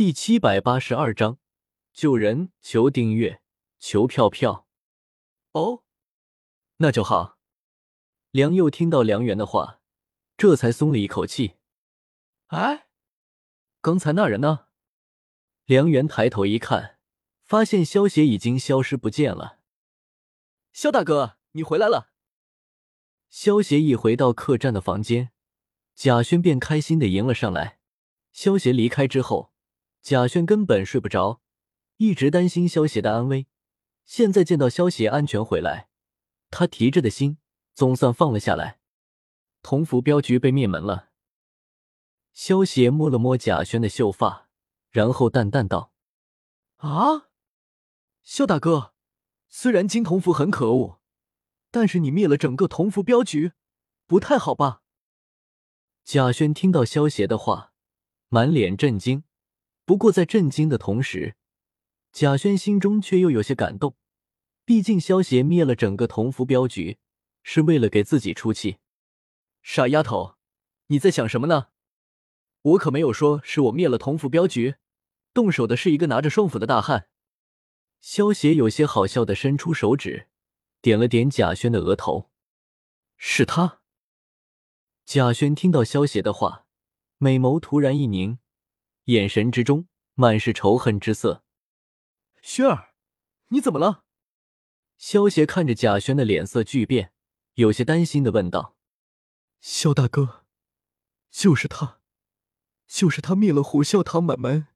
[0.00, 1.38] 第七百八十二章
[1.92, 3.42] 救人，求订阅，
[3.78, 4.66] 求票票。
[5.52, 5.84] 哦，
[6.78, 7.38] 那就好。
[8.30, 9.82] 梁佑听到梁元的话，
[10.38, 11.56] 这才松了一口气。
[12.46, 12.86] 哎，
[13.82, 14.68] 刚才那人呢？
[15.66, 16.98] 梁元抬头一看，
[17.44, 19.58] 发现萧邪已经消失不见了。
[20.72, 22.10] 萧大哥，你回来了。
[23.28, 25.32] 萧邪一回到客栈的房间，
[25.94, 27.80] 贾轩便开心的迎了上来。
[28.32, 29.49] 萧邪离开之后。
[30.02, 31.40] 贾轩根本睡不着，
[31.98, 33.46] 一直担心萧邪的安危。
[34.04, 35.88] 现在见到萧邪安全回来，
[36.50, 37.38] 他提着的心
[37.74, 38.80] 总算放了下来。
[39.62, 41.10] 同福镖局被灭门了。
[42.32, 44.48] 萧邪摸了摸贾轩的秀发，
[44.90, 45.92] 然后淡淡道
[46.78, 47.28] ：“啊，
[48.22, 48.94] 萧大哥，
[49.48, 51.00] 虽然金同福很可恶，
[51.70, 53.52] 但是你灭了整个同福镖局，
[54.06, 54.82] 不太好吧？”
[56.04, 57.74] 贾轩听到萧邪的话，
[58.28, 59.24] 满脸震惊。
[59.90, 61.34] 不过，在震惊的同时，
[62.12, 63.96] 贾轩心中却又有些感动。
[64.64, 66.98] 毕竟，萧协灭了整个同福镖局，
[67.42, 68.76] 是为了给自己出气。
[69.62, 70.36] 傻丫头，
[70.86, 71.70] 你在想什么呢？
[72.62, 74.76] 我可没有说是我灭了同福镖局，
[75.34, 77.08] 动手的是一个拿着双斧的大汉。
[78.00, 80.28] 萧协有些好笑的伸出手指，
[80.80, 82.30] 点了点贾轩的额头。
[83.16, 83.80] 是他。
[85.04, 86.66] 贾轩听到萧协的话，
[87.18, 88.38] 美眸突然一凝。
[89.10, 91.42] 眼神之中满是仇恨之色。
[92.42, 92.94] 轩儿，
[93.48, 94.04] 你怎么了？
[94.96, 97.12] 萧邪看着贾轩的脸色巨变，
[97.54, 98.76] 有些担心的问道
[99.60, 100.44] ：“萧大哥，
[101.30, 102.00] 就是他，
[102.86, 104.68] 就是他灭了虎啸堂满门，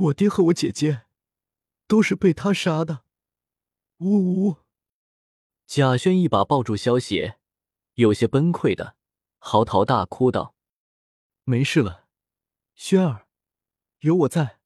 [0.00, 1.02] 我爹和我姐姐
[1.86, 3.04] 都是被他杀的。”
[3.98, 4.56] 呜呜呜！
[5.64, 7.38] 贾轩一把抱住萧邪，
[7.94, 8.96] 有些崩溃的
[9.38, 10.56] 嚎啕大哭道
[11.44, 12.01] ：“没事了。”
[12.84, 13.28] 轩儿，
[14.00, 14.58] 有我在，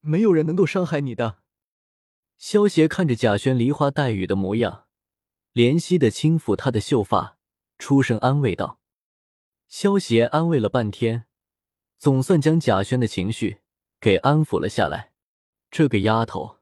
[0.00, 1.38] 没有人能够伤害你的。
[2.36, 4.86] 萧邪看着贾轩梨花带雨的模样，
[5.52, 7.38] 怜惜的轻抚他的秀发，
[7.78, 8.80] 出声安慰道
[9.70, 11.26] ：“萧邪安慰了半天，
[11.96, 13.60] 总算将贾轩的情绪
[14.00, 15.12] 给安抚了下来。
[15.70, 16.58] 这个丫头，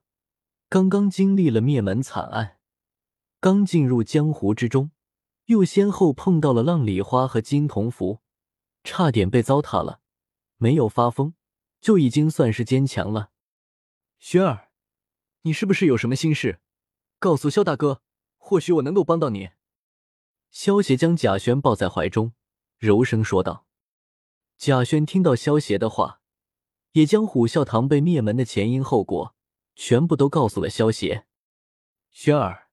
[0.69, 2.59] 刚刚经历了灭门惨案，
[3.41, 4.91] 刚进入江湖之中，
[5.47, 8.21] 又先后碰到了浪里花和金童福，
[8.85, 10.03] 差点被糟蹋了。”
[10.59, 11.35] 没有发疯，
[11.81, 13.31] 就已经算是坚强了。
[14.19, 14.71] 轩儿，
[15.43, 16.61] 你是不是有什么心事？
[17.19, 18.03] 告诉萧大哥，
[18.37, 19.51] 或许我能够帮到你。
[20.51, 22.33] 萧邪将贾轩抱在怀中，
[22.77, 23.67] 柔声说道。
[24.57, 26.21] 贾轩听到萧邪的话，
[26.93, 29.37] 也将虎啸堂被灭门的前因后果
[29.77, 31.27] 全部都告诉了萧邪。
[32.11, 32.71] 轩儿，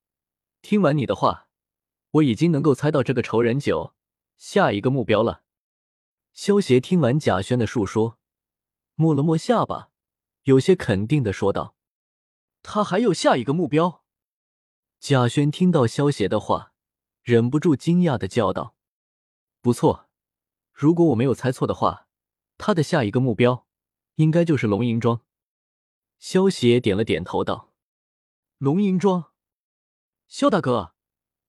[0.63, 1.47] 听完你的话，
[2.09, 3.93] 我已经能够猜到这个仇人九
[4.37, 5.43] 下一个目标了。
[6.35, 8.19] 萧协听完贾轩的述说，
[8.95, 9.89] 摸了摸下巴，
[10.43, 11.77] 有些肯定的说道
[12.61, 14.03] ：“他还有下一个目标。”
[14.99, 16.73] 贾轩听到萧协的话，
[17.23, 18.75] 忍不住惊讶的叫道
[19.61, 20.09] ：“不错，
[20.73, 22.09] 如果我没有猜错的话，
[22.57, 23.65] 他的下一个目标
[24.15, 25.21] 应该就是龙吟庄。”
[26.19, 27.73] 萧协点了点头道
[28.59, 29.31] ：“龙吟庄，
[30.27, 30.95] 萧大哥，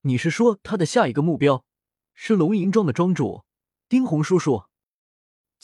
[0.02, 1.64] 你是说他的下一个目标
[2.14, 3.44] 是龙吟庄的庄主
[3.88, 4.66] 丁红叔叔？”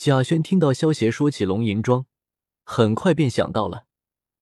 [0.05, 2.05] 贾轩听到萧协说起龙吟庄，
[2.65, 3.85] 很快便想到了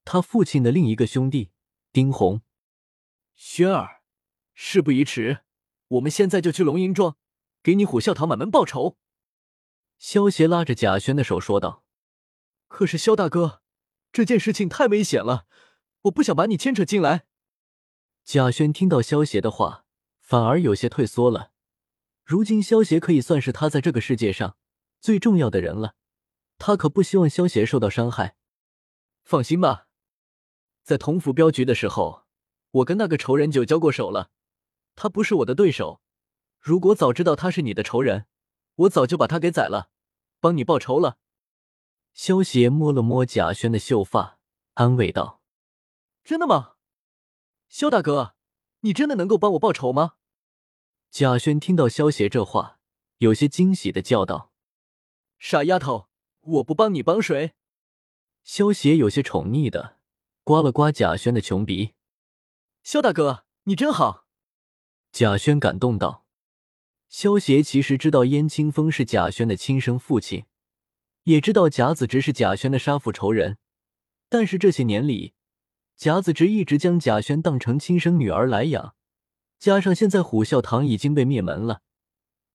[0.03, 1.51] 他父亲的另一个兄弟
[1.93, 2.41] 丁红。
[3.35, 4.01] 轩儿，
[4.55, 5.41] 事不宜迟，
[5.89, 7.15] 我们现在就去龙吟庄，
[7.61, 8.97] 给你虎啸堂满门报仇。
[9.99, 11.83] 萧协拉着贾轩的手说道
[12.67, 13.61] ：“可是萧大哥，
[14.11, 15.45] 这件事情太危险了，
[16.05, 17.27] 我不想把你牵扯进来。”
[18.25, 19.85] 贾轩听到萧协的话，
[20.19, 21.51] 反而有些退缩了。
[22.23, 24.57] 如今萧协可以算是他在这个世界上。
[25.01, 25.95] 最重要的人了，
[26.59, 28.35] 他可不希望萧协受到伤害。
[29.23, 29.87] 放心吧，
[30.83, 32.25] 在同福镖局的时候，
[32.69, 34.29] 我跟那个仇人就交过手了，
[34.95, 36.01] 他不是我的对手。
[36.59, 38.27] 如果早知道他是你的仇人，
[38.75, 39.89] 我早就把他给宰了，
[40.39, 41.17] 帮你报仇了。
[42.13, 44.37] 萧协摸了摸贾轩的秀发，
[44.75, 45.41] 安慰道
[46.23, 46.75] ：“真的吗？
[47.69, 48.35] 萧大哥，
[48.81, 50.13] 你真的能够帮我报仇吗？”
[51.09, 52.79] 贾轩听到萧协这话，
[53.17, 54.50] 有些惊喜的叫道。
[55.43, 56.07] 傻丫头，
[56.41, 57.53] 我不帮你帮谁？
[58.43, 59.97] 萧邪有些宠溺的
[60.43, 61.93] 刮了刮贾轩的穷鼻。
[62.83, 64.27] 萧大哥，你真好。
[65.11, 66.27] 贾轩感动道。
[67.09, 70.45] 萧邪其实知道燕清风是贾轩的亲生父亲，
[71.23, 73.57] 也知道贾子直是贾轩的杀父仇人，
[74.29, 75.33] 但是这些年里，
[75.95, 78.95] 贾子直一直将贾轩当成亲生女儿来养，
[79.57, 81.81] 加上现在虎啸堂已经被灭门了，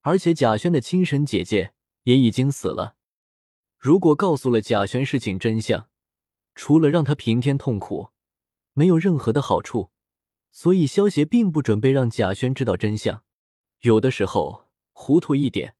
[0.02, 1.72] 而且贾轩的亲生姐姐。
[2.06, 2.94] 也已经死了，
[3.76, 5.88] 如果告诉了贾轩事情真相，
[6.54, 8.10] 除了让他平添痛苦，
[8.74, 9.90] 没有任何的好处。
[10.52, 13.24] 所以萧协并不准备让贾轩知道真相。
[13.80, 15.74] 有的时候糊涂一点，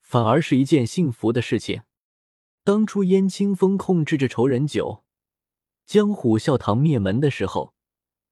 [0.00, 1.82] 反而是一件幸福的事情。
[2.64, 5.04] 当初燕清风控制着仇人九
[5.86, 7.74] 将虎啸堂灭门的时候，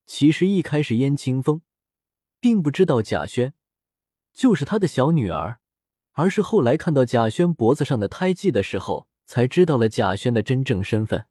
[0.06, 1.62] 其实一开始燕清风
[2.40, 3.54] 并不知道贾轩
[4.34, 5.60] 就是他的小女儿，
[6.18, 11.26] 而是后来看到贾轩脖子上的胎记的时候，才知道了贾轩的真正身份。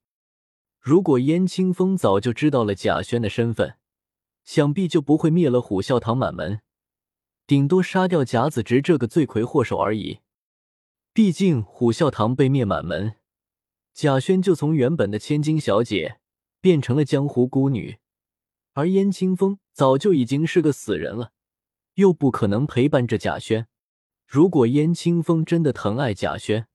[0.80, 3.76] 如果燕青风早就知道了贾轩的身份，
[4.46, 6.62] 想必就不会灭了虎啸堂满门，
[7.46, 10.20] 顶多杀掉贾子直这个罪魁祸首而已。
[11.12, 13.16] 毕竟虎啸堂被灭满门，
[13.94, 16.22] 贾轩就从原本的千金小姐
[16.62, 17.98] 变成了江湖孤女，
[18.72, 21.34] 而燕青风早就已经是个死人了，
[21.96, 23.68] 又不可能陪伴着贾轩。
[24.28, 26.68] 如果燕青风真的疼爱贾轩，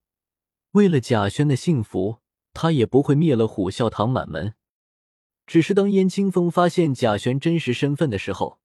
[0.71, 2.23] 为了贾轩的幸福，
[2.55, 4.55] 他也不会灭了虎啸堂满门。
[5.47, 8.59] 只是当燕青风发现贾轩真实身份的时候，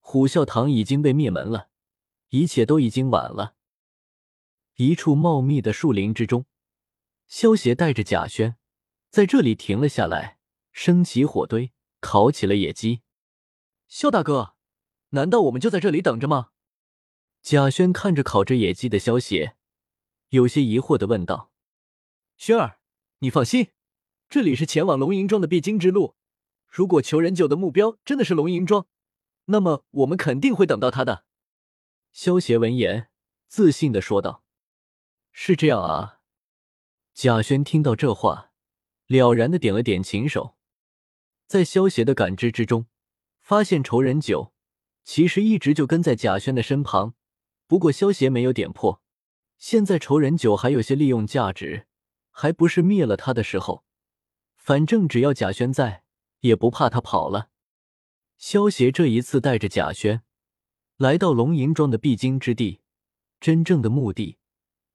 [0.00, 1.70] 虎啸堂已经被灭门了，
[2.28, 3.54] 一切都已经晚了。
[4.76, 6.44] 一处茂密的树林之中，
[7.26, 8.56] 萧协带着贾轩
[9.08, 10.36] 在这里停了下来，
[10.72, 13.00] 升起火堆，烤起了野鸡。
[13.88, 14.56] 萧大哥，
[15.10, 16.50] 难道我们就在这里等着吗？
[17.42, 19.56] 贾轩看着烤着野鸡的萧协，
[20.28, 21.50] 有些疑惑的问道
[22.36, 22.78] ：“轩儿，
[23.20, 23.68] 你放心，
[24.28, 26.16] 这里是前往龙吟庄的必经之路。
[26.68, 28.86] 如果求人九的目标真的是龙吟庄，
[29.46, 31.24] 那么我们肯定会等到他的。”
[32.12, 33.08] 萧协闻言，
[33.48, 34.44] 自信的说道。
[35.32, 36.20] 是这样啊，
[37.14, 38.52] 贾轩听到这话，
[39.06, 40.56] 了然的点了点琴手。
[41.46, 42.86] 在萧协的感知之中，
[43.40, 44.52] 发现仇人九
[45.02, 47.14] 其实一直就跟在贾轩的身旁，
[47.70, 49.00] 不过萧协没有点破。
[49.56, 51.86] 现在仇人九还有些利用价值，
[52.32, 53.84] 还不是灭了他的时候。
[54.56, 56.02] 反正只要贾轩在，
[56.40, 57.50] 也不怕他跑了。
[58.36, 60.22] 萧协这一次带着贾轩
[60.96, 62.80] 来到龙吟庄的必经之地，
[63.38, 64.38] 真正的目的。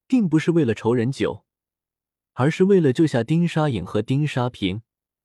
[0.06, 1.45] 并不是为了仇人九，
[2.33, 4.81] 而是为了救下丁沙影和丁沙平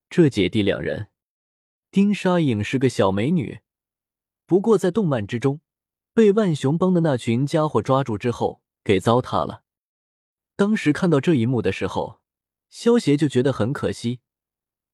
[0.09, 1.09] 这姐弟两人。
[1.91, 3.59] 丁沙影是个小美女，
[4.47, 5.61] 不过在动漫之中
[6.13, 9.63] 被万雄帮的那群家伙抓住之后给糟蹋了。
[10.57, 12.21] 当时看到这一幕的时候，
[12.69, 14.21] 萧协就觉得很可惜。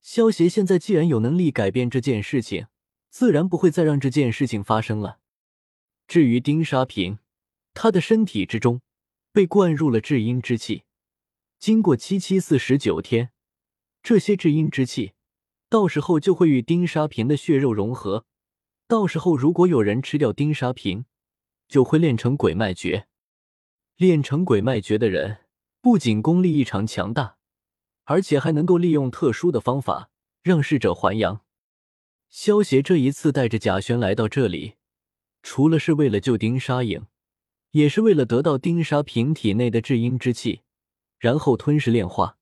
[0.01, 2.67] 萧协现在既然有能力改变这件事情，
[3.11, 5.19] 自然不会再让这件事情发生了。
[6.07, 7.19] 至于丁沙平，
[7.75, 8.81] 他的身体之中。
[9.33, 10.85] 被灌入了至阴之气，
[11.59, 13.33] 经过七七四十九天，
[14.03, 15.13] 这些至阴之气
[15.69, 18.25] 到时候就会与丁沙平的血肉融合。
[18.89, 21.05] 到时候，如果有人吃掉丁沙瓶，
[21.69, 23.09] 就会练成鬼脉诀。
[23.97, 25.39] 练成鬼脉诀的人，
[25.81, 27.37] 不仅功力异常强大，
[28.05, 30.11] 而且还能够利用特殊的方法
[30.43, 31.43] 让逝者还阳。
[32.29, 34.75] 萧协这一次带着贾轩来到这里，
[35.43, 37.07] 除了是为了救丁沙影。
[37.73, 40.63] 也是为了得到丁沙瓶体内的至阴之气，
[41.19, 42.36] 然后吞噬炼化。